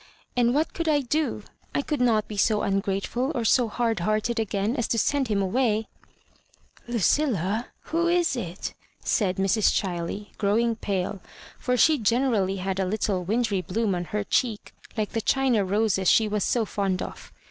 [0.35, 1.43] And what could I do?
[1.75, 5.43] I could not be so ungrateful or so hard hearted again as to send him
[5.43, 5.89] away?"
[6.89, 8.73] "LuciUa, who is it?"
[9.15, 9.71] said Mrs.
[9.79, 11.21] ChUey, grow ing pale,
[11.59, 16.09] for she generally had a Uttle wintry bloom on her cheek Uke the China roses
[16.09, 17.31] she was so fond of.